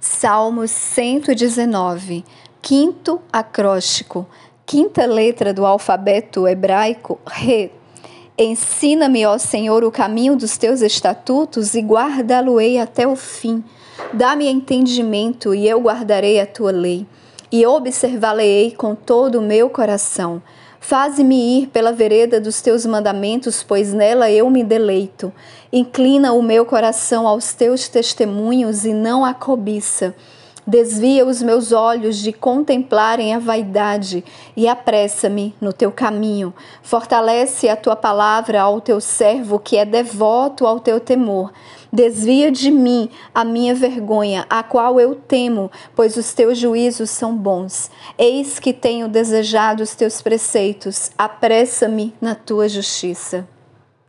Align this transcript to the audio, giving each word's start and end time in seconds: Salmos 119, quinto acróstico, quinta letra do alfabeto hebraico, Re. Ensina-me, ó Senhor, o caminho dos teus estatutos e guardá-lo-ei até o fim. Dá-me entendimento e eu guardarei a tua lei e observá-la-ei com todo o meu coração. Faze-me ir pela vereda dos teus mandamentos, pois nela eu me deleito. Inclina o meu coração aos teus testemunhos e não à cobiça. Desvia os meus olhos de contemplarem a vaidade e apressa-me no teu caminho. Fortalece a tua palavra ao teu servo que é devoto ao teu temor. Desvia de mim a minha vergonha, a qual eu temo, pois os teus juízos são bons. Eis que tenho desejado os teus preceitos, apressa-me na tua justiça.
Salmos 0.00 0.70
119, 0.70 2.24
quinto 2.62 3.20
acróstico, 3.30 4.26
quinta 4.64 5.04
letra 5.04 5.52
do 5.52 5.66
alfabeto 5.66 6.48
hebraico, 6.48 7.20
Re. 7.26 7.70
Ensina-me, 8.38 9.26
ó 9.26 9.36
Senhor, 9.36 9.84
o 9.84 9.90
caminho 9.90 10.36
dos 10.36 10.56
teus 10.56 10.80
estatutos 10.80 11.74
e 11.74 11.82
guardá-lo-ei 11.82 12.78
até 12.78 13.06
o 13.06 13.14
fim. 13.14 13.62
Dá-me 14.14 14.48
entendimento 14.48 15.54
e 15.54 15.68
eu 15.68 15.78
guardarei 15.78 16.40
a 16.40 16.46
tua 16.46 16.72
lei 16.72 17.06
e 17.52 17.66
observá-la-ei 17.66 18.72
com 18.72 18.94
todo 18.94 19.38
o 19.38 19.42
meu 19.42 19.68
coração. 19.68 20.42
Faze-me 20.78 21.60
ir 21.60 21.66
pela 21.68 21.92
vereda 21.92 22.40
dos 22.40 22.62
teus 22.62 22.86
mandamentos, 22.86 23.62
pois 23.62 23.92
nela 23.92 24.30
eu 24.30 24.48
me 24.48 24.64
deleito. 24.64 25.32
Inclina 25.72 26.32
o 26.32 26.42
meu 26.42 26.64
coração 26.64 27.26
aos 27.28 27.52
teus 27.52 27.86
testemunhos 27.86 28.84
e 28.84 28.94
não 28.94 29.24
à 29.24 29.34
cobiça. 29.34 30.14
Desvia 30.70 31.26
os 31.26 31.42
meus 31.42 31.72
olhos 31.72 32.18
de 32.18 32.32
contemplarem 32.32 33.34
a 33.34 33.40
vaidade 33.40 34.22
e 34.56 34.68
apressa-me 34.68 35.52
no 35.60 35.72
teu 35.72 35.90
caminho. 35.90 36.54
Fortalece 36.80 37.68
a 37.68 37.74
tua 37.74 37.96
palavra 37.96 38.62
ao 38.62 38.80
teu 38.80 39.00
servo 39.00 39.58
que 39.58 39.76
é 39.76 39.84
devoto 39.84 40.68
ao 40.68 40.78
teu 40.78 41.00
temor. 41.00 41.52
Desvia 41.92 42.52
de 42.52 42.70
mim 42.70 43.10
a 43.34 43.44
minha 43.44 43.74
vergonha, 43.74 44.46
a 44.48 44.62
qual 44.62 45.00
eu 45.00 45.16
temo, 45.16 45.72
pois 45.96 46.16
os 46.16 46.32
teus 46.32 46.56
juízos 46.56 47.10
são 47.10 47.36
bons. 47.36 47.90
Eis 48.16 48.60
que 48.60 48.72
tenho 48.72 49.08
desejado 49.08 49.82
os 49.82 49.96
teus 49.96 50.22
preceitos, 50.22 51.10
apressa-me 51.18 52.14
na 52.20 52.36
tua 52.36 52.68
justiça. 52.68 53.44